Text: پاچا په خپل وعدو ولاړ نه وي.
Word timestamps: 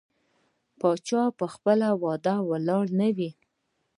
پاچا 0.79 1.23
په 1.39 1.45
خپل 1.53 1.79
وعدو 2.03 2.35
ولاړ 2.49 2.85
نه 2.99 3.07
وي. 3.15 3.29